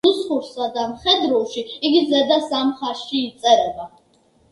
ნუსხურსა 0.05 0.69
და 0.77 0.85
მხედრულში 0.93 1.63
იგი 1.89 1.99
ზედა 2.13 2.39
სამ 2.47 2.73
ხაზში 2.81 3.21
იწერება. 3.27 3.87